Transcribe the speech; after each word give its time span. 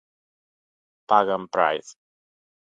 Pagan 1.07 1.47
Pride. 1.47 1.93